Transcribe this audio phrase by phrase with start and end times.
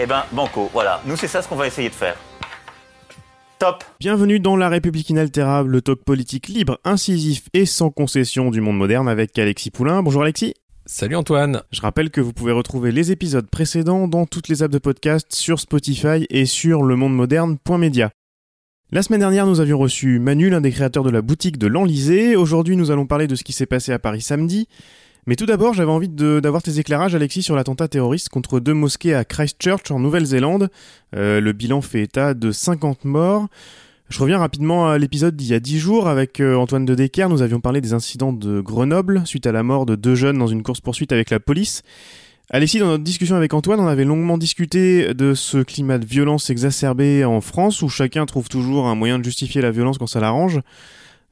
[0.00, 1.00] Eh ben, banco, voilà.
[1.06, 2.16] Nous, c'est ça ce qu'on va essayer de faire.
[3.58, 8.60] Top Bienvenue dans La République inaltérable, le talk politique libre, incisif et sans concession du
[8.60, 10.02] monde moderne avec Alexis Poulain.
[10.02, 10.54] Bonjour Alexis.
[10.84, 11.62] Salut Antoine.
[11.70, 15.32] Je rappelle que vous pouvez retrouver les épisodes précédents dans toutes les apps de podcast
[15.32, 18.10] sur Spotify et sur lemondemoderne.media.
[18.90, 22.34] La semaine dernière, nous avions reçu Manu, l'un des créateurs de la boutique de l'Enlisée.
[22.34, 24.66] Aujourd'hui, nous allons parler de ce qui s'est passé à Paris samedi.
[25.26, 29.14] Mais tout d'abord, j'avais envie d'avoir tes éclairages, Alexis, sur l'attentat terroriste contre deux mosquées
[29.14, 30.68] à Christchurch, en Nouvelle-Zélande.
[31.14, 33.46] Euh, le bilan fait état de 50 morts.
[34.08, 37.28] Je reviens rapidement à l'épisode d'il y a 10 jours avec euh, Antoine de Decker.
[37.28, 40.48] Nous avions parlé des incidents de Grenoble suite à la mort de deux jeunes dans
[40.48, 41.82] une course-poursuite avec la police.
[42.50, 46.50] Alexis, dans notre discussion avec Antoine, on avait longuement discuté de ce climat de violence
[46.50, 50.18] exacerbé en France où chacun trouve toujours un moyen de justifier la violence quand ça
[50.18, 50.60] l'arrange.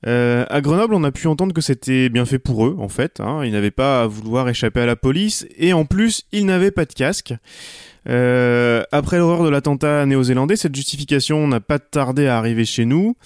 [0.07, 3.21] Euh, à Grenoble, on a pu entendre que c'était bien fait pour eux, en fait.
[3.21, 3.43] Hein.
[3.45, 6.85] Ils n'avaient pas à vouloir échapper à la police, et en plus, ils n'avaient pas
[6.85, 7.35] de casque.
[8.09, 13.17] Euh, après l'horreur de l'attentat néo-zélandais, cette justification n'a pas tardé à arriver chez nous.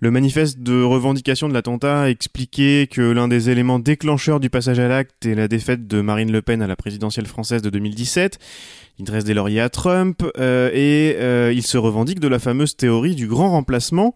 [0.00, 4.88] Le manifeste de revendication de l'attentat expliquait que l'un des éléments déclencheurs du passage à
[4.88, 8.40] l'acte est la défaite de Marine Le Pen à la présidentielle française de 2017.
[8.98, 12.76] Il dresse des lauriers à Trump euh, et euh, il se revendique de la fameuse
[12.76, 14.12] théorie du grand remplacement.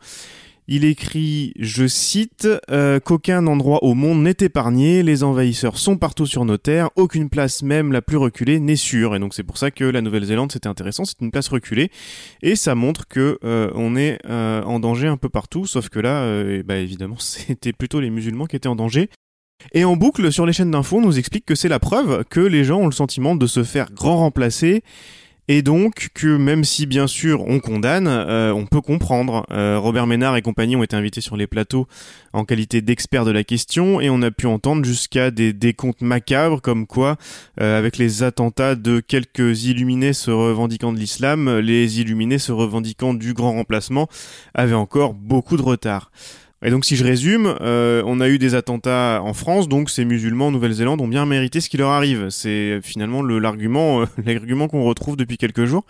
[0.69, 6.27] Il écrit, je cite, euh, qu'aucun endroit au monde n'est épargné, les envahisseurs sont partout
[6.27, 9.15] sur nos terres, aucune place même la plus reculée n'est sûre.
[9.15, 11.91] Et donc c'est pour ça que la Nouvelle-Zélande c'était intéressant, c'est une place reculée
[12.43, 16.01] et ça montre que euh, on est euh, en danger un peu partout, sauf que
[16.01, 16.27] là,
[16.65, 19.09] bah, évidemment, c'était plutôt les musulmans qui étaient en danger.
[19.73, 22.41] Et en boucle sur les chaînes d'infos, on nous explique que c'est la preuve que
[22.41, 24.83] les gens ont le sentiment de se faire grand remplacer
[25.49, 29.47] et donc que même si bien sûr on condamne, euh, on peut comprendre.
[29.51, 31.87] Euh, Robert Ménard et compagnie ont été invités sur les plateaux
[32.33, 36.61] en qualité d'experts de la question et on a pu entendre jusqu'à des décomptes macabres
[36.61, 37.17] comme quoi,
[37.61, 43.15] euh, avec les attentats de quelques illuminés se revendiquant de l'islam, les illuminés se revendiquant
[43.15, 44.09] du grand remplacement
[44.55, 46.11] avaient encore beaucoup de retard.
[46.67, 50.05] Et donc si je résume, euh, on a eu des attentats en France, donc ces
[50.05, 52.29] musulmans en Nouvelle-Zélande ont bien mérité ce qui leur arrive.
[52.31, 53.39] C'est finalement euh,
[54.27, 55.85] l'argument qu'on retrouve depuis quelques jours.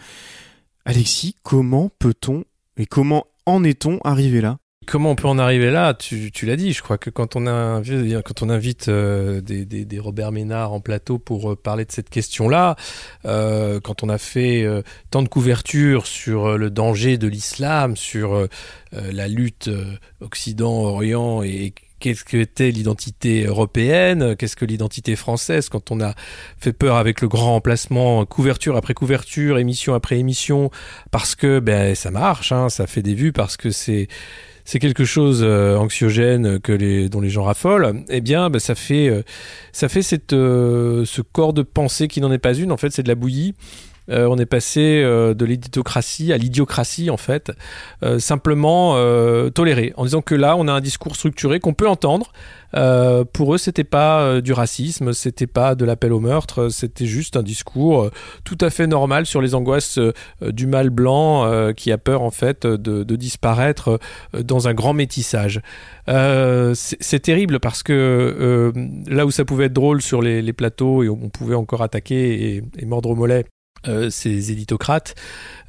[0.85, 2.45] Alexis, comment peut-on
[2.77, 4.59] et comment en est-on arrivé là?
[4.87, 5.95] Comment on peut en arriver là?
[5.95, 11.19] Tu, l'as dit, je crois que quand on, invite euh, des, Robert Ménard en plateau
[11.19, 12.77] pour euh, parler de cette question-là,
[13.25, 14.65] euh, quand on a fait
[15.11, 18.47] tant de couverture sur le danger de l'islam, sur
[18.93, 19.69] la lutte
[20.21, 26.15] Occident-Orient et qu'est-ce que était l'identité européenne, qu'est-ce que l'identité française, quand on a
[26.59, 30.71] fait peur avec le grand remplacement, couverture après couverture, émission après émission,
[31.11, 34.09] parce que ben ça marche, hein, ça fait des vues, parce que c'est
[34.67, 38.75] c'est quelque chose euh, anxiogène que les, dont les gens raffolent, eh bien, bah, ça
[38.75, 39.23] fait, euh,
[40.33, 42.73] euh, ce corps de pensée qui n'en est pas une.
[42.73, 43.55] En fait, c'est de la bouillie.
[44.11, 47.53] Euh, on est passé euh, de l'éditocratie à l'idiocratie en fait,
[48.03, 48.97] euh, simplement
[49.51, 52.33] toléré, en disant que là on a un discours structuré qu'on peut entendre.
[53.33, 57.43] pour eux, c'était pas du racisme, c'était pas de l'appel au meurtre, c'était juste un
[57.43, 58.11] discours
[58.45, 59.99] tout à fait normal sur les angoisses
[60.43, 63.99] du mal blanc qui a peur en fait de, disparaître
[64.39, 65.61] dans un grand métissage.
[66.07, 68.73] c'est terrible parce que
[69.07, 72.57] là où ça pouvait être drôle sur les, les plateaux et on pouvait encore attaquer
[72.57, 73.56] et, et mordre au mollet euh,
[74.11, 75.15] ces éditocrates,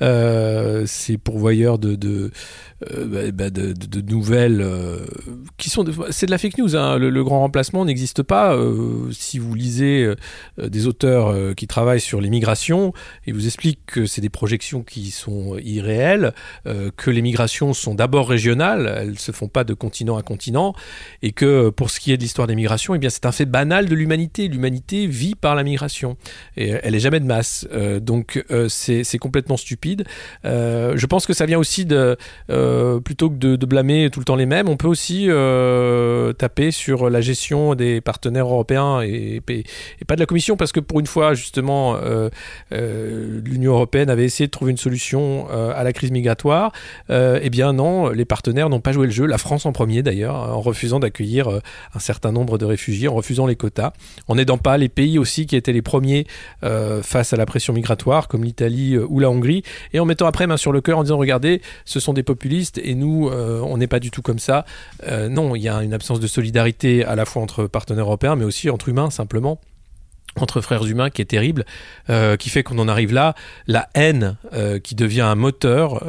[0.02, 2.32] euh, ces pourvoyeurs de,
[2.94, 5.00] euh, bah, bah de, nouvelles euh,
[5.58, 6.76] qui sont c'est de la fake news.
[6.76, 6.98] Hein.
[7.00, 8.56] Le, grand remplacement n'existe pas.
[8.56, 10.14] Euh, si vous lisez
[10.58, 12.94] des auteurs qui travaillent sur l'immigration,
[13.26, 16.34] ils vous expliquent que c'est des projections qui sont irréelles,
[16.66, 20.74] que les migrations sont d'abord régionales, elles se font pas de continent à continent,
[21.22, 23.46] et que pour ce qui est de l'histoire des migrations, eh bien c'est un fait
[23.46, 24.48] banal de l'humanité.
[24.48, 26.18] L'humanité vit par la migration
[26.56, 27.68] et elle est jamais de masse.
[28.02, 30.06] donc c'est complètement stupide.
[30.44, 32.16] je pense que ça vient aussi de
[32.68, 36.72] euh, plutôt que de, blâmer tout le temps les mêmes, on peut aussi euh, taper
[36.72, 39.42] sur la gestion des partenaires européens et,
[40.08, 42.30] pas de la Commission, parce que pour une fois, justement, euh,
[42.72, 46.72] l'Union européenne avait essayé de trouver une solution à la crise migratoire.
[47.10, 50.36] eh bien non, les partenaires n'ont pas joué le jeu, la France en premier d'ailleurs,
[50.36, 51.50] en refusant d'accueillir
[51.94, 53.94] un certain nombre de réfugiés, en refusant les quotas,
[54.28, 56.26] en n'aidant pas les pays aussi qui étaient les premiers
[56.62, 60.58] face à la pression migratoire comme l'Italie ou la Hongrie, et en mettant après main
[60.58, 63.88] sur le cœur en disant regardez, ce sont des populistes et nous, euh, on n'est
[63.88, 64.66] pas du tout comme ça.
[65.08, 68.36] Euh, non, il y a une absence de solidarité à la fois entre partenaires européens,
[68.36, 69.60] mais aussi entre humains simplement
[70.40, 71.66] entre frères humains qui est terrible,
[72.12, 73.34] euh, qui fait qu'on en arrive là.
[73.66, 74.38] La haine
[74.84, 76.04] qui devient un moteur,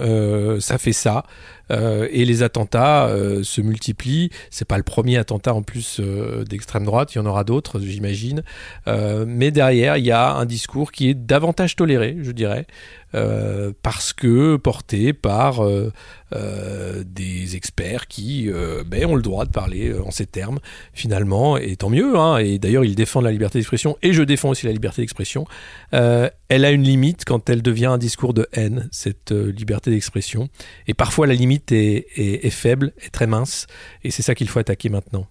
[0.60, 1.24] ça fait ça.
[1.70, 3.08] Et les attentats
[3.42, 4.28] se multiplient.
[4.50, 5.98] C'est pas le premier attentat en plus
[6.46, 8.42] d'extrême droite, il y en aura d'autres, j'imagine.
[8.86, 12.66] Mais derrière, il y a un discours qui est davantage toléré, je dirais,
[13.14, 15.92] euh, parce que porté par euh,
[16.34, 18.50] euh, des experts qui
[18.86, 20.58] ben, ont le droit de parler en ces termes,
[20.92, 22.16] finalement, et tant mieux.
[22.18, 25.46] Hein, et d'ailleurs, ils défendent la liberté d'expression, et je défends aussi la liberté d'expression.
[25.92, 30.48] Elle a une limite quand elle devient un discours de haine, cette liberté d'expression.
[30.86, 33.66] Et parfois, la limite est- est faible, est très mince,
[34.04, 35.26] et c'est ça qu'il faut attaquer maintenant.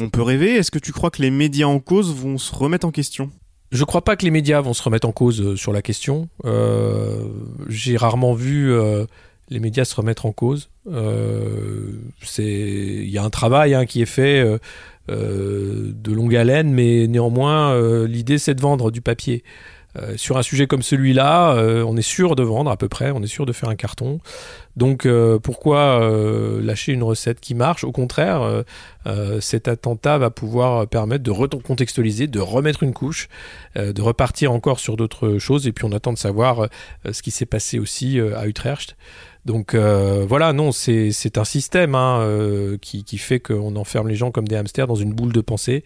[0.00, 2.86] On peut rêver, est-ce que tu crois que les médias en cause vont se remettre
[2.86, 3.30] en question?
[3.70, 6.28] Je crois pas que les médias vont se remettre en cause euh, sur la question.
[6.44, 7.24] Euh,
[7.68, 9.06] J'ai rarement vu euh,
[9.48, 10.70] les médias se remettre en cause.
[10.88, 11.92] Euh,
[12.38, 14.44] il y a un travail hein, qui est fait
[15.08, 19.42] de longue haleine, mais néanmoins, l'idée c'est de vendre du papier.
[19.98, 23.10] Euh, sur un sujet comme celui-là, euh, on est sûr de vendre à peu près,
[23.10, 24.20] on est sûr de faire un carton.
[24.76, 26.00] Donc euh, pourquoi
[26.62, 27.84] lâcher une recette qui marche?
[27.84, 28.64] Au contraire,
[29.40, 33.28] cet attentat va pouvoir permettre de recontextualiser, de remettre une couche,
[33.76, 35.66] de repartir encore sur d'autres choses.
[35.66, 36.68] Et puis on attend de savoir
[37.10, 38.96] ce qui s'est passé aussi à Utrecht.
[39.44, 44.56] Donc voilà, non, c'est un système hein, qui, fait qu'on enferme les gens comme des
[44.56, 45.84] hamsters dans une boule de pensée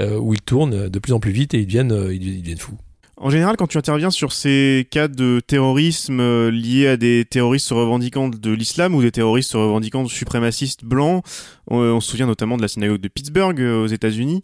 [0.00, 2.78] euh, où ils tournent de plus en plus vite et ils deviennent, ils deviennent fous.
[3.16, 7.68] En général, quand tu interviens sur ces cas de terrorisme euh, liés à des terroristes
[7.68, 11.24] se revendiquant de l'islam ou des terroristes se revendiquant de suprémacistes blancs,
[11.70, 14.42] on, on se souvient notamment de la synagogue de Pittsburgh euh, aux États-Unis.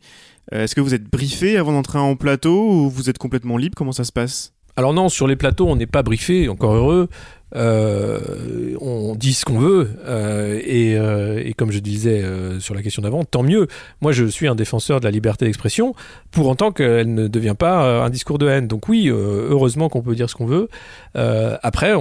[0.54, 3.74] Euh, Est-ce que vous êtes briefé avant d'entrer en plateau ou vous êtes complètement libre?
[3.76, 4.52] Comment ça se passe?
[4.76, 7.08] Alors non, sur les plateaux, on n'est pas briefé, encore heureux.
[7.56, 12.24] Euh, on dit ce qu'on veut euh, et, euh, et comme je disais
[12.60, 13.66] sur la question d'avant, tant mieux.
[14.00, 15.94] Moi, je suis un défenseur de la liberté d'expression
[16.30, 18.66] pour autant qu'elle ne devient pas un discours de haine.
[18.66, 20.68] Donc oui, heureusement qu'on peut dire ce qu'on veut.
[21.14, 21.94] Après,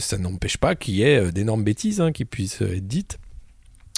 [0.00, 3.18] ça n'empêche pas qu'il y ait d'énormes bêtises hein, qui puissent être dites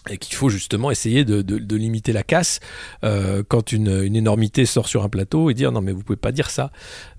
[0.09, 2.61] et qu'il faut justement essayer de, de, limiter la casse
[3.05, 6.17] euh, quand une, une énormité sort sur un plateau et dire non mais vous pouvez
[6.17, 6.71] pas dire ça.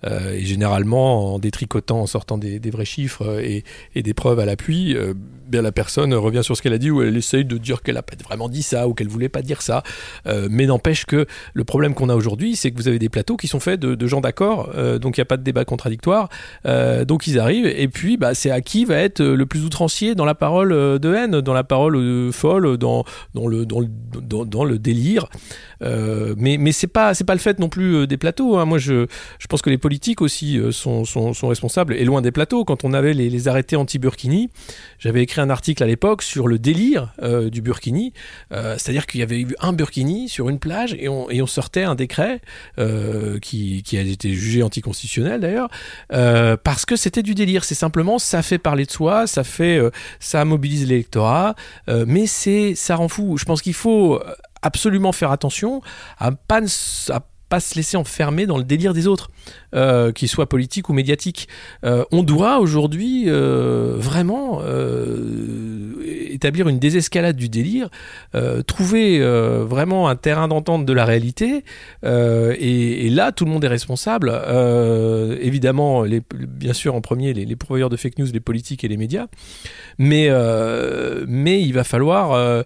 [0.04, 3.64] Euh, et généralement en détricotant en sortant des, vrais chiffres euh, et,
[3.94, 4.96] et des preuves à l'appui
[5.48, 7.98] bien la personne revient sur ce qu'elle a dit ou elle essaye de dire qu'elle
[7.98, 9.84] a pas vraiment dit ça ou qu'elle voulait pas dire ça.
[10.26, 13.48] Mais n'empêche que le problème qu'on a aujourd'hui c'est que vous avez des plateaux qui
[13.48, 14.70] sont faits de, gens d'accord
[15.00, 16.30] donc il n'y a pas de débat contradictoire.
[16.66, 20.26] Donc ils arrivent et puis bah, c'est à qui va être le plus outrancier dans
[20.26, 22.32] la parole de haine dans la parole
[22.71, 23.88] euh, folle dans, le, dans, le,
[24.46, 25.28] dans, le délire.
[25.82, 28.66] Euh, mais mais c'est pas pas le fait non plus euh, des plateaux hein.
[28.66, 29.08] moi je
[29.40, 32.66] je pense que les politiques aussi euh, sont, sont, responsables et loin des plateaux.
[32.66, 34.50] Quand on avait les, arrêtés anti-Burkini
[35.00, 38.14] j'avais écrit un article à l'époque sur le délire euh, du Burkini.
[38.52, 41.48] Euh, c'est-à-dire qu'il y avait eu un Burkini sur une plage et on, et on
[41.48, 42.42] sortait un décret
[42.78, 45.70] euh, qui, qui a été jugé anticonstitutionnel d'ailleurs
[46.14, 47.64] euh, parce que c'était du délire.
[47.64, 49.90] C'est simplement ça fait parler de soi ça fait euh,
[50.20, 51.56] ça mobilise l'électorat
[51.90, 54.22] euh, mais c'est ça rend fou je pense qu'il faut
[54.62, 55.82] absolument faire attention
[56.18, 56.62] à pas
[57.10, 57.22] à
[57.52, 59.30] pas se laisser enfermer dans le délire des autres,
[59.76, 61.50] euh, qu'ils soient politiques ou médiatiques.
[61.84, 65.51] Euh, on doit aujourd'hui euh, vraiment euh,
[66.42, 67.90] établir une désescalade du délire,
[68.34, 71.64] euh, trouver euh, vraiment un terrain d'entente de la réalité,
[72.04, 74.32] euh, et, là tout le monde est responsable.
[75.40, 78.98] Évidemment, bien sûr en premier les, les pourvoyeurs de fake news, les politiques et les
[78.98, 79.28] médias,
[80.00, 80.30] mais
[81.28, 82.64] mais il va falloir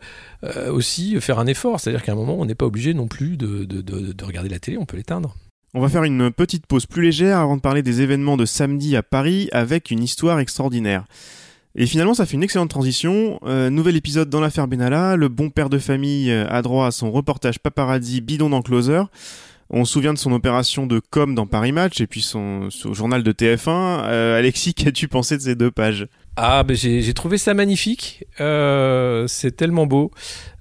[0.71, 1.79] aussi faire un effort.
[1.79, 4.77] C'est-à-dire qu'à un moment, on n'est pas obligé non plus de, de regarder la télé,
[4.77, 5.35] on peut l'éteindre.
[5.73, 8.95] On va faire une petite pause plus légère avant de parler des événements de samedi
[8.95, 11.03] à Paris avec une histoire extraordinaire.
[11.75, 13.39] Et finalement, ça fait une excellente transition.
[13.45, 15.15] Euh, nouvel épisode dans l'affaire Benalla.
[15.15, 19.01] Le bon père de famille euh, a droit à son reportage paparazzi bidon dans Closer.
[19.69, 22.93] On se souvient de son opération de com dans Paris Match et puis son, son
[22.93, 24.03] journal de TF1.
[24.05, 26.07] Euh, Alexis, qu'as-tu pensé de ces deux pages?
[26.37, 28.25] Ah, ben j'ai trouvé ça magnifique.
[28.41, 30.11] Euh, c'est tellement beau.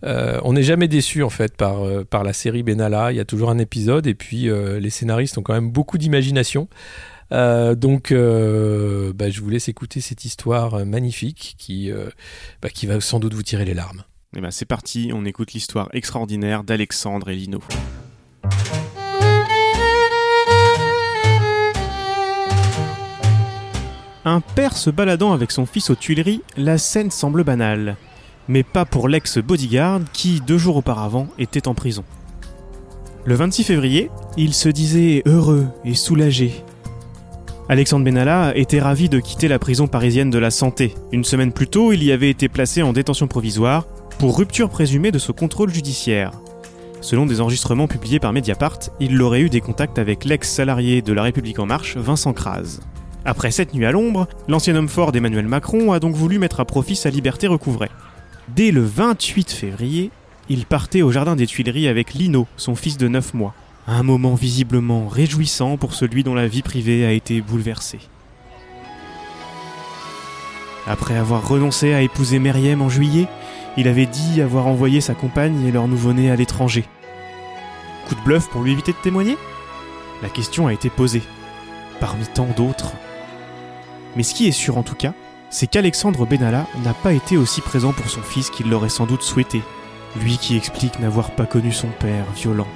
[0.05, 3.11] Euh, on n'est jamais déçu en fait par, euh, par la série Benalla.
[3.11, 5.99] Il y a toujours un épisode et puis euh, les scénaristes ont quand même beaucoup
[5.99, 6.69] d'imagination.
[7.35, 11.91] Euh, donc, euh, bah, je vous laisse écouter cette histoire euh, magnifique qui,
[12.63, 14.05] bah, qui va sans doute vous tirer les larmes.
[14.37, 17.61] Eh ben, c'est parti, on écoute l'histoire extraordinaire d'Alexandre et Lino.
[24.27, 27.97] Un père se baladant avec son fils aux Tuileries, la scène semble banale.
[28.49, 32.05] Mais pas pour l'ex-bodyguard qui, deux jours auparavant, était en prison.
[33.25, 36.65] Le 26 février, il se disait heureux et soulagé.
[37.67, 40.95] Alexandre Benalla était ravi de quitter la prison parisienne de la Santé.
[41.13, 43.87] Une semaine plus tôt, il y avait été placé en détention provisoire
[44.19, 46.33] pour rupture présumée de ce contrôle judiciaire.
[47.01, 51.23] Selon des enregistrements publiés par Mediapart, il aurait eu des contacts avec l'ex-salarié de La
[51.23, 52.81] République En Marche, Vincent Kras.
[53.25, 56.67] Après cette nuit à l'ombre, l'ancien homme fort d'Emmanuel Macron a donc voulu mettre à
[56.67, 57.91] profit sa liberté recouvrée.
[58.55, 60.11] Dès le 28 février,
[60.51, 63.55] il partait au jardin des Tuileries avec Lino, son fils de 9 mois.
[63.87, 68.01] Un moment visiblement réjouissant pour celui dont la vie privée a été bouleversée.
[70.87, 73.29] Après avoir renoncé à épouser Meriem en juillet,
[73.77, 76.85] il avait dit avoir envoyé sa compagne et leur nouveau-né à l'étranger.
[78.09, 79.37] Coup de bluff pour lui éviter de témoigner?
[80.23, 81.23] La question a été posée,
[82.01, 82.93] parmi tant d'autres.
[84.17, 85.13] Mais ce qui est sûr en tout cas,
[85.51, 89.23] c'est qu'Alexandre Benalla n'a pas été aussi présent pour son fils qu'il l'aurait sans doute
[89.23, 89.63] souhaité,
[90.23, 92.69] lui qui explique n'avoir pas connu son père violent.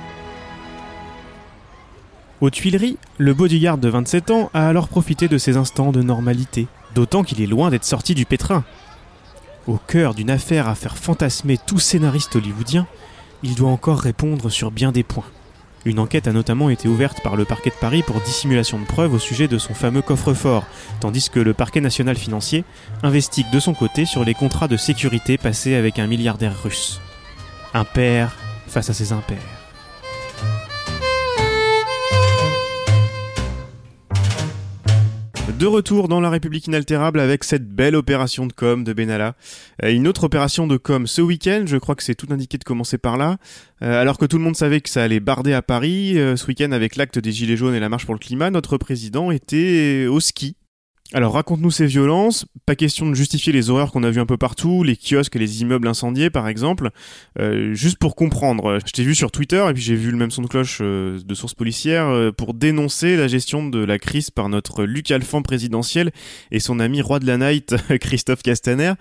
[2.41, 6.69] Aux Tuileries, le bodyguard de 27 ans a alors profité de ces instants de normalité,
[6.95, 8.65] d'autant qu'il est loin d'être sorti du pétrin.
[9.67, 12.87] Au cœur d'une affaire à faire fantasmer tout scénariste hollywoodien,
[13.43, 15.25] il doit encore répondre sur bien des points.
[15.85, 19.15] Une enquête a notamment été ouverte par le parquet de Paris pour dissimulation de preuves
[19.15, 20.65] au sujet de son fameux coffre-fort,
[21.01, 22.65] tandis que le parquet national financier
[23.03, 27.01] investigue de son côté sur les contrats de sécurité passés avec un milliardaire russe.
[27.75, 28.37] Un père
[28.69, 29.58] face à ses impairs.
[35.59, 39.35] De retour dans la République inaltérable avec cette belle opération de com de Benalla.
[39.83, 42.65] Euh, une autre opération de com ce week-end, je crois que c'est tout indiqué de
[42.65, 43.39] commencer par là.
[43.83, 46.47] Euh, alors que tout le monde savait que ça allait barder à Paris, euh, ce
[46.47, 50.07] week-end avec l'acte des Gilets jaunes et la marche pour le climat, notre président était
[50.09, 50.55] au ski
[51.15, 54.37] alors raconte-nous ces violences, pas question de justifier les horreurs qu'on a vues un peu
[54.37, 56.91] partout, les kiosques et les immeubles incendiés par exemple,
[57.39, 58.79] euh, juste pour comprendre.
[58.85, 61.19] Je t'ai vu sur Twitter et puis j'ai vu le même son de cloche euh,
[61.25, 65.41] de sources policières euh, pour dénoncer la gestion de la crise par notre Luc Alphand
[65.41, 66.11] présidentiel
[66.51, 68.93] et son ami roi de la night Christophe Castaner.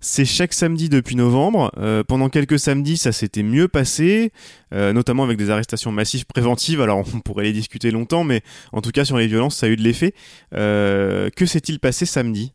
[0.00, 1.72] C'est chaque samedi depuis novembre.
[1.76, 4.32] Euh, pendant quelques samedis, ça s'était mieux passé,
[4.72, 6.80] euh, notamment avec des arrestations massives préventives.
[6.80, 9.68] Alors, on pourrait les discuter longtemps, mais en tout cas, sur les violences, ça a
[9.68, 10.14] eu de l'effet.
[10.54, 12.52] Euh, que s'est-il passé samedi?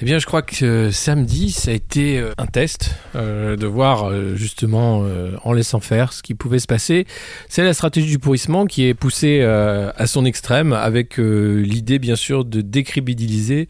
[0.00, 5.04] Eh bien, je crois que samedi, ça a été un test de voir justement
[5.42, 7.06] en laissant faire ce qui pouvait se passer.
[7.48, 12.44] C'est la stratégie du pourrissement qui est poussée à son extrême avec l'idée, bien sûr,
[12.44, 13.68] de décrédibiliser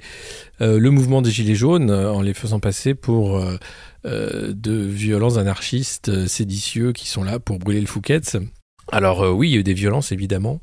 [0.60, 3.58] euh, le mouvement des Gilets jaunes euh, en les faisant passer pour euh,
[4.04, 8.36] de violents anarchistes séditieux qui sont là pour brûler le Fouquet's.
[8.92, 10.60] Alors oui, il y a eu des violences évidemment,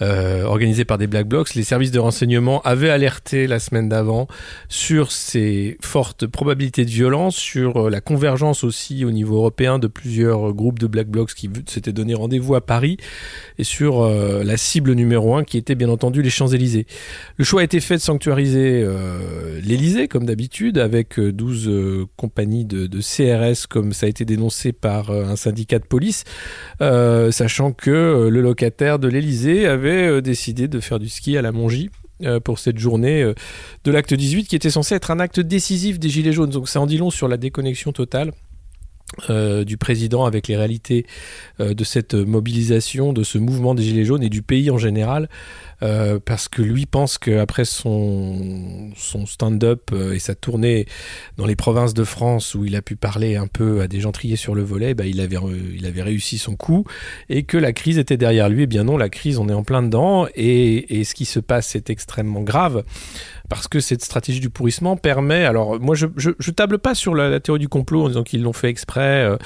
[0.00, 1.54] euh, organisé par des Black Blocs.
[1.54, 4.28] Les services de renseignement avaient alerté la semaine d'avant
[4.68, 9.86] sur ces fortes probabilités de violence, sur euh, la convergence aussi au niveau européen de
[9.86, 12.96] plusieurs groupes de Black Blocs qui s'étaient donné rendez-vous à Paris,
[13.58, 16.86] et sur euh, la cible numéro un qui était bien entendu les Champs-Élysées.
[17.36, 22.86] Le choix a été fait de sanctuariser euh, l'Élysée, comme d'habitude, avec 12 compagnies de,
[22.86, 26.24] de, CRS, comme ça a été dénoncé par un syndicat de police,
[26.80, 31.52] sachant que le locataire de l'Élysée avait euh, décidé de faire du ski à la
[31.52, 31.90] Mongie
[32.24, 33.34] euh, pour cette journée euh,
[33.84, 36.50] de l'acte 18 qui était censé être un acte décisif des Gilets jaunes.
[36.50, 38.32] Donc ça en dit long sur la déconnexion totale.
[39.28, 41.06] Du président avec les réalités
[41.58, 45.28] de cette mobilisation, de ce mouvement des Gilets jaunes et du pays en général.
[45.82, 50.86] Euh, parce que lui pense qu'après son, son stand-up euh, et sa tournée
[51.36, 54.10] dans les provinces de France où il a pu parler un peu à des gens
[54.10, 56.84] triés sur le volet, bah, il, avait, réussi son coup
[57.28, 58.64] et que la crise était derrière lui.
[58.64, 61.76] Eh bien non, la crise, on est en plein dedans et ce qui se passe
[61.76, 62.82] est extrêmement grave
[63.48, 65.44] parce que cette stratégie du pourrissement permet.
[65.44, 68.52] Alors, moi, je, je, table pas sur la, théorie du complot en disant qu'ils l'ont
[68.52, 69.24] fait exprès.
[69.24, 69.36] Euh,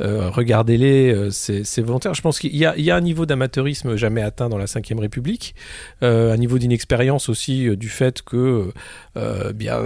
[0.00, 2.14] euh Regardez-les, euh, c'est volontaire.
[2.14, 5.54] Je pense qu'il y, y, a un niveau d'amateurisme jamais atteint dans la Ve République,
[6.02, 8.72] euh, un niveau d'inexpérience aussi du fait que
[9.54, 9.80] bien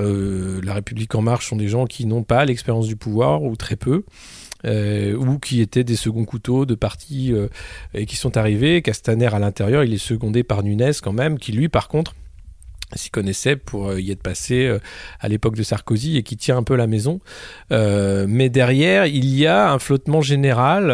[0.62, 3.76] la République en marche sont des gens qui n'ont pas l'expérience du pouvoir ou très
[3.76, 4.04] peu.
[4.64, 7.32] Ou qui étaient des seconds couteaux de partis
[7.94, 8.82] et qui sont arrivés.
[8.82, 12.14] Castaner à l'intérieur, il est secondé par Nunes quand même, qui lui par contre
[12.94, 14.78] s'y connaissait pour euh, y être passé euh,
[15.20, 17.20] à l'époque de Sarkozy et qui tient un peu la maison.
[17.72, 20.86] Euh, mais derrière, il y a un flottement général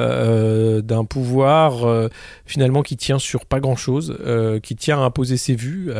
[0.82, 2.10] d'un pouvoir
[2.46, 4.16] finalement qui tient sur pas grand-chose,
[4.62, 5.92] qui tient à imposer ses vues,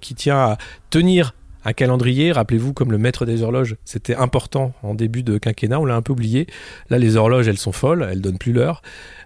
[0.00, 0.58] qui tient à
[0.90, 1.34] tenir
[1.64, 5.84] un calendrier, rappelez-vous, comme le maître des horloges, c'était important en début de quinquennat, on
[5.84, 6.46] l'a un peu oublié.
[6.90, 8.82] Là, les horloges, elles sont folles, elles donnent plus l'heure.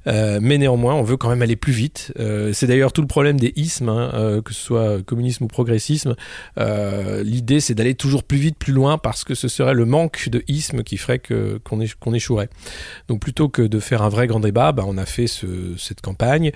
[0.07, 2.13] Mais néanmoins, on veut quand même aller plus vite.
[2.53, 6.15] c'est d'ailleurs tout le problème des ismes, hein, que ce soit communisme ou progressisme.
[6.57, 10.43] L'idée, c'est d'aller toujours plus vite, plus loin, parce que ce serait le manque de
[10.49, 12.49] isme qui ferait que qu'on échouerait.
[13.09, 15.47] Donc plutôt que de faire un vrai grand débat, bah, on a fait ce,
[15.77, 16.53] cette campagne.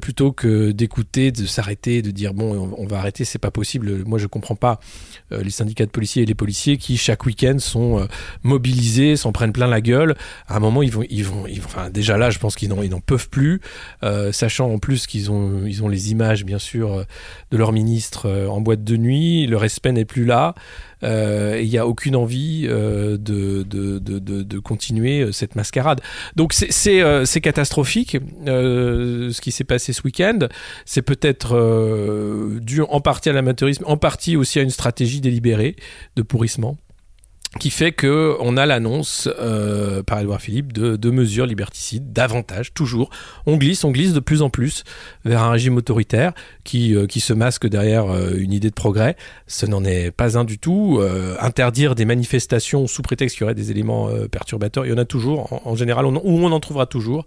[0.00, 4.04] plutôt que d'écouter, de s'arrêter, de dire bon, on, va arrêter, c'est pas possible.
[4.04, 4.80] Moi, je comprends pas
[5.30, 8.06] les syndicats de policiers et les policiers qui chaque week-end sont
[8.42, 10.16] mobilisés, s'en prennent plein la gueule.
[10.48, 12.68] À un moment, ils vont, ils vont, ils vont enfin, déjà là, je pense qu'ils
[12.68, 13.60] n'en, ils n'en peuvent plus,
[14.02, 17.04] euh, sachant en plus qu'ils ont, ils ont les images, bien sûr,
[17.50, 19.46] de leur ministre euh, en boîte de nuit.
[19.46, 20.54] Le respect n'est plus là.
[21.02, 26.02] Euh, il n'y a aucune envie de, de, de, de, continuer cette mascarade.
[26.36, 30.40] Donc c'est catastrophique ce qui s'est passé ce week-end.
[30.84, 35.76] C'est peut-être dû en partie à l'amateurisme, en partie aussi à une stratégie délibérée
[36.16, 36.76] de pourrissement
[37.58, 43.10] qui fait que on a l'annonce euh, par Edouard Philippe de, mesures liberticides, davantage, toujours.
[43.44, 44.84] On glisse, on glisse de plus en plus
[45.24, 49.16] vers un régime autoritaire qui, euh, qui se masque derrière euh, une idée de progrès.
[49.48, 51.00] Ce n'en est pas un du tout.
[51.40, 55.04] Interdire des manifestations sous prétexte qu'il y aurait des éléments perturbateurs, il y en a
[55.04, 57.26] toujours, en, en général, on, ou on en trouvera toujours.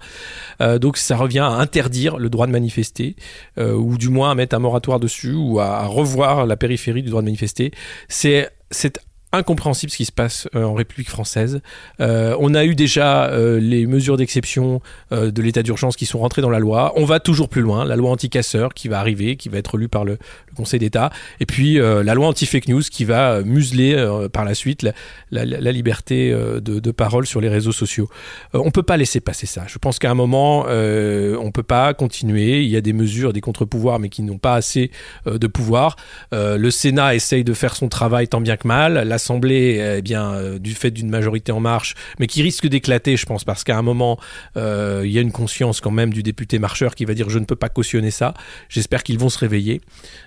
[0.80, 3.16] donc ça revient à interdire le droit de manifester,
[3.58, 7.10] ou du moins à mettre un moratoire dessus, ou à, à revoir la périphérie du
[7.10, 7.72] droit de manifester.
[8.08, 9.00] C'est c'est
[9.34, 11.62] incompréhensible ce qui se passe euh, en République française.
[12.00, 16.42] Euh, on a eu déjà euh, les mesures d'exception de l'état d'urgence qui sont rentrées
[16.42, 16.94] dans la loi.
[16.96, 17.86] On va toujours plus loin.
[17.86, 20.18] La loi anti-casseurs qui va arriver, qui va être lue par le,
[20.56, 21.12] Conseil d'État.
[21.40, 23.96] Et puis la loi anti-fake news qui va museler
[24.32, 24.88] par la suite
[25.32, 28.10] la, liberté de, parole sur les réseaux sociaux.
[28.54, 29.64] on peut pas laisser passer ça.
[29.68, 32.62] Je pense qu'à un moment, on peut pas continuer.
[32.64, 34.92] Il y a des mesures, des contre-pouvoirs, mais qui n'ont pas assez
[35.26, 35.96] de pouvoir.
[36.32, 38.94] le Sénat essaye de faire son travail tant bien que mal.
[38.94, 43.16] La l'Assemblée, eh bien, euh, du fait d'une majorité en marche, mais qui risque d'éclater,
[43.16, 44.20] je pense, parce qu'à un moment,
[44.58, 47.40] euh, il y a une conscience quand même du député marcheur qui va dire je
[47.40, 48.34] ne peux pas cautionner ça.
[48.70, 49.82] J'espère qu'ils vont se réveiller.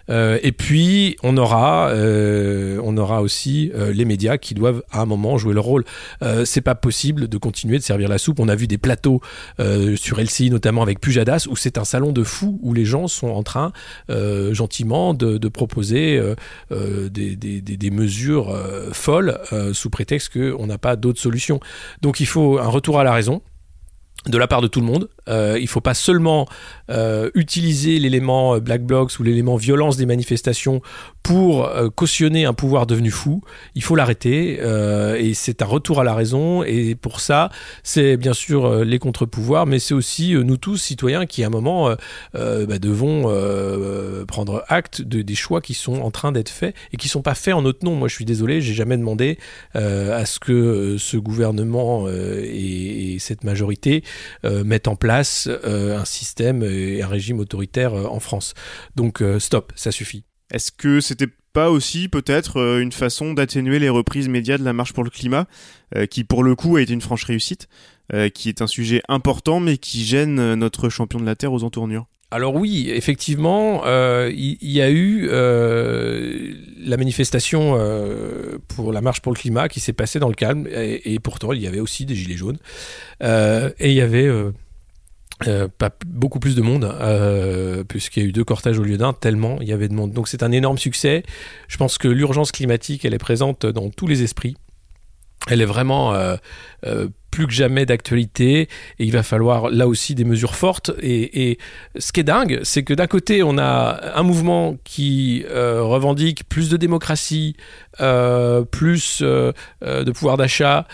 [0.09, 5.55] Euh, et puis, on aura, aura aussi les médias qui doivent à un moment jouer
[5.55, 5.85] leur rôle.
[6.45, 8.41] c'est pas possible de continuer de servir la soupe.
[8.41, 9.21] On a vu des plateaux
[9.97, 13.29] sur LCI, notamment avec Pujadas, où c'est un salon de fous où les gens sont
[13.29, 13.73] en train
[14.09, 16.21] gentiment de, proposer
[16.71, 18.55] des, des, mesures
[18.93, 21.61] folle euh, sous prétexte qu'on n'a pas d'autre solution.
[22.03, 23.43] Donc il faut un retour à la raison
[24.27, 25.09] de la part de tout le monde.
[25.29, 26.47] Euh, il faut pas seulement
[26.91, 30.83] euh, utiliser l'élément black blocs ou l'élément violence des manifestations
[31.27, 33.43] pour euh, cautionner un pouvoir devenu fou.
[33.75, 36.63] Il faut l'arrêter euh, et c'est un retour à la raison.
[36.63, 37.51] Et pour ça,
[37.83, 41.51] c'est bien sûr euh, les contre-pouvoirs, mais c'est aussi nous tous citoyens qui à un
[41.51, 41.91] moment
[42.35, 43.25] bah, devons
[44.27, 47.35] prendre acte de, des choix qui sont en train d'être faits et qui sont pas
[47.35, 47.97] faits en notre nom.
[47.97, 49.39] Moi, je suis désolé, j'ai jamais demandé
[49.75, 54.05] à ce que ce gouvernement et, cette majorité
[54.45, 58.55] mettent en place un système et un régime autoritaire en France.
[58.97, 60.25] Donc stop, ça suffit.
[60.51, 64.75] Est-ce que c'était pas aussi peut-être euh, une façon d'atténuer les reprises médias de la
[64.75, 65.47] marche pour le climat,
[65.97, 67.67] euh, qui pour le coup a été une franche réussite,
[68.13, 71.65] euh, qui est un sujet important mais qui gêne notre champion de la Terre aux
[71.65, 72.05] entournures?
[72.31, 77.79] Alors oui, effectivement, il y, a eu la manifestation
[78.67, 81.53] pour la marche pour le climat qui s'est passée dans le calme, et, et, pourtant
[81.53, 82.59] il y avait aussi des gilets jaunes,
[83.23, 84.29] et il y avait
[85.47, 88.97] euh, pas beaucoup plus de monde euh, puisqu'il y a eu deux cortèges au lieu
[88.97, 90.13] d'un tellement il y avait de monde.
[90.13, 91.25] Donc c'est un énorme succès.
[91.69, 94.57] Je pense que l'urgence climatique elle est présente dans tous les esprits.
[95.49, 96.37] Elle est vraiment euh,
[97.37, 98.69] plus que jamais d'actualité et
[98.99, 100.91] il va falloir là aussi des mesures fortes.
[101.03, 101.59] Et,
[101.99, 106.49] ce qui est dingue, c'est que d'un côté, on a un mouvement qui euh, revendique
[106.49, 107.55] plus de démocratie,
[108.01, 110.87] euh, plus euh, de pouvoir d'achat,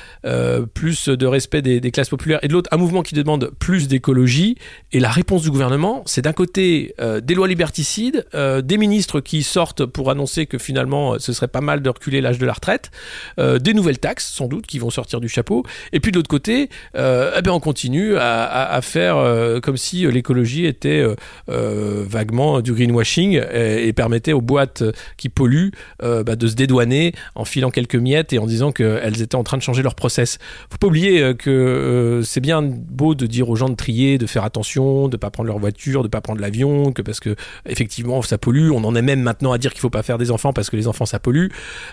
[0.74, 3.86] plus de respect des, des, classes populaires, et de l'autre, un mouvement qui demande plus
[3.86, 4.56] d'écologie.
[4.90, 9.86] Et la réponse du gouvernement, c'est d'un côté des lois liberticides, des ministres qui sortent
[9.86, 12.90] pour annoncer que finalement ce serait pas mal de reculer l'âge de la retraite,
[13.38, 16.70] des nouvelles taxes sans doute qui vont sortir du chapeau, et puis de l'autre côté,
[16.96, 21.04] euh, eh bien on continue à, faire euh, comme si l'écologie était
[21.50, 24.82] euh, vaguement du greenwashing et, permettait aux boîtes
[25.18, 29.34] qui polluent bah, de se dédouaner en filant quelques miettes et en disant qu'elles étaient
[29.34, 30.38] en train de changer leur process.
[30.70, 34.44] Faut pas oublier que c'est bien beau de dire aux gens de trier, de faire
[34.44, 38.38] attention, de pas prendre leur voiture, de pas prendre l'avion, que parce que effectivement ça
[38.38, 38.70] pollue.
[38.70, 40.76] On en est même maintenant à dire qu'il faut pas faire des enfants parce que
[40.76, 41.48] les enfants ça pollue.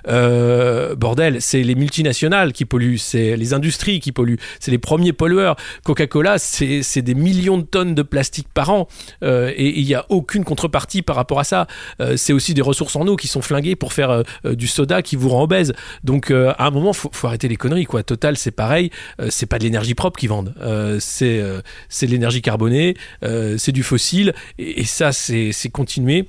[0.06, 4.19] bordel, c'est les multinationales qui polluent, c'est les industries qui polluent
[4.60, 5.56] C'est les premiers pollueurs.
[5.84, 8.88] Coca-Cola, c'est des millions de tonnes de plastique par an
[9.24, 11.68] euh, et il n'y a aucune contrepartie par rapport à ça.
[12.02, 15.02] Euh, c'est aussi des ressources en eau qui sont flinguées pour faire euh, du soda
[15.02, 15.74] qui vous rend obèse.
[16.04, 17.88] Donc à un moment, faut, faut arrêter les conneries.
[18.06, 18.92] Total, c'est pareil.
[19.30, 20.54] c'est pas de l'énergie propre qu'ils vendent.
[21.00, 21.42] c'est
[21.90, 22.96] c'est de l'énergie carbonée.
[23.22, 24.34] c'est du fossile.
[24.58, 26.28] Et, et ça, c'est continuer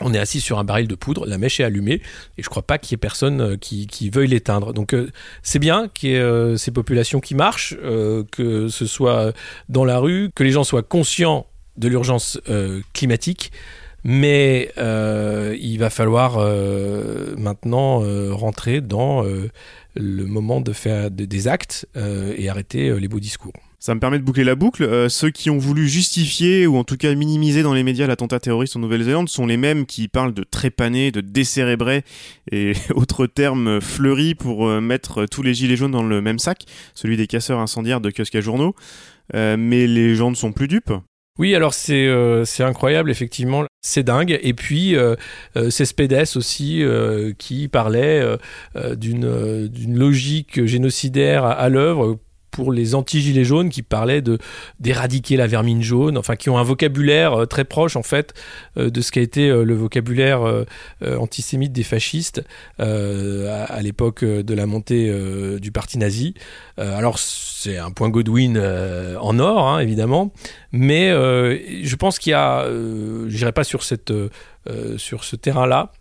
[0.00, 2.00] on est assis sur un baril de poudre, la mèche est allumée,
[2.36, 4.72] et je crois pas qu'il y ait personne euh, qui, veuille l'éteindre.
[4.72, 5.10] Donc euh,
[5.42, 7.76] c'est bien qu'il y ait euh, ces populations qui marchent,
[8.32, 9.32] que ce soit
[9.68, 12.40] dans la rue, que les gens soient conscients de l'urgence
[12.92, 13.52] climatique,
[14.04, 16.38] mais il va falloir
[17.36, 18.02] maintenant
[18.34, 23.52] rentrer dans le moment de faire des actes et arrêter les beaux discours.
[23.80, 24.82] Ça me permet de boucler la boucle.
[24.82, 28.40] Euh, ceux qui ont voulu justifier ou en tout cas minimiser dans les médias l'attentat
[28.40, 32.02] terroriste en Nouvelle-Zélande sont les mêmes qui parlent de trépaner, de décérébrer
[32.50, 36.64] et autres termes fleuris pour euh, mettre tous les gilets jaunes dans le même sac,
[36.94, 38.74] celui des casseurs incendiaires de kiosques à journaux.
[39.34, 40.92] Euh, mais les gens ne sont plus dupes.
[41.38, 42.08] Oui, alors c'est
[42.44, 44.36] c'est incroyable, effectivement, c'est dingue.
[44.42, 44.96] Et puis
[45.70, 46.82] c'est Spedes aussi
[47.38, 48.26] qui parlait
[48.96, 52.18] d'une d'une logique génocidaire à l'œuvre
[52.58, 54.36] pour les anti-gilets jaunes qui parlaient de
[54.80, 58.34] d'éradiquer la vermine jaune, enfin qui ont un vocabulaire euh, très proche en fait
[58.76, 60.40] euh, de ce qu'a été euh, le vocabulaire
[61.20, 62.42] antisémite des fascistes
[62.78, 65.08] à, l'époque de la montée
[65.60, 66.34] du parti nazi.
[66.76, 68.58] alors c'est un point Godwin
[69.20, 70.32] en or hein, évidemment,
[70.72, 74.12] mais je pense qu'il y a, je n'irai pas sur cette
[74.96, 75.92] sur ce terrain-là.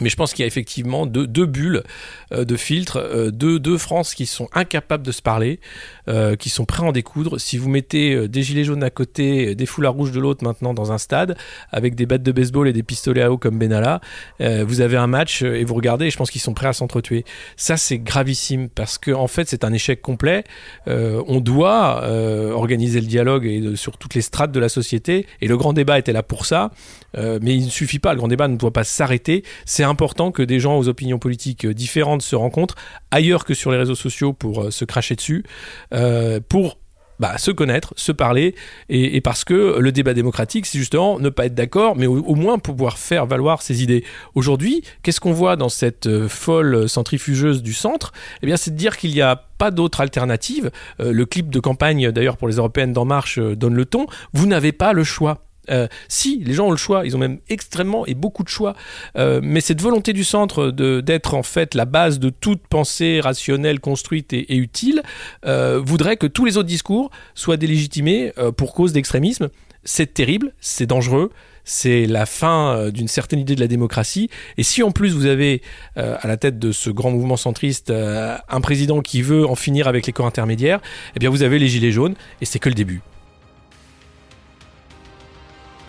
[0.00, 1.84] Mais je pense qu'il y a effectivement deux, bulles
[2.32, 5.60] euh, de filtres, euh, deux, deux France qui sont incapables de se parler,
[6.08, 7.38] euh, qui sont prêts à en découdre.
[7.38, 10.90] Si vous mettez des gilets jaunes à côté, des foulards rouges de l'autre maintenant dans
[10.90, 11.36] un stade,
[11.70, 14.00] avec des battes de baseball et des pistolets à eau comme Benalla,
[14.40, 17.24] vous avez un match et vous regardez, et je pense qu'ils sont prêts à s'entretuer.
[17.56, 20.44] Ça, c'est gravissime parce que en fait, c'est un échec complet.
[20.86, 22.08] on doit
[22.52, 25.98] organiser le dialogue et, sur toutes les strates de la société, et le grand débat
[25.98, 26.70] était là pour ça.
[27.16, 29.44] mais il ne suffit pas, le grand débat ne doit pas s'arrêter.
[29.84, 32.74] C'est important que des gens aux opinions politiques euh, différentes se rencontrent
[33.10, 35.44] ailleurs que sur les réseaux sociaux pour euh, se cracher dessus,
[35.92, 36.78] euh, pour
[37.20, 38.54] bah, se connaître, se parler,
[38.88, 42.58] et, parce que le débat démocratique, c'est justement ne pas être d'accord, mais au, moins
[42.58, 44.04] pouvoir faire valoir ses idées.
[44.34, 48.12] Aujourd'hui, qu'est-ce qu'on voit dans cette folle centrifugeuse du centre?
[48.42, 50.72] Eh bien, c'est de dire qu'il n'y a pas d'autre alternative.
[50.98, 54.06] le clip de campagne, d'ailleurs, pour les européennes d'En Marche, donne le ton.
[54.32, 55.44] Vous n'avez pas le choix.
[55.70, 58.74] Euh, si, les gens ont le choix, ils ont même extrêmement et beaucoup de choix,
[59.16, 63.80] euh, mais cette volonté du centre d'être en fait la base de toute pensée rationnelle,
[63.80, 65.02] construite et, utile,
[65.46, 69.48] euh, voudrait que tous les autres discours soient délégitimés pour cause d'extrémisme.
[69.84, 71.30] C'est terrible, c'est dangereux,
[71.64, 74.30] c'est la fin d'une certaine idée de la démocratie.
[74.56, 75.62] Et si en plus vous avez
[75.96, 80.06] à la tête de ce grand mouvement centriste un président qui veut en finir avec
[80.06, 80.80] les corps intermédiaires,
[81.16, 83.02] eh bien vous avez les gilets jaunes et c'est que le début